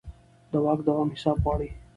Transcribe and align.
د 0.51 0.53
واک 0.63 0.79
دوام 0.87 1.09
حساب 1.15 1.37
غواړي 1.43 1.69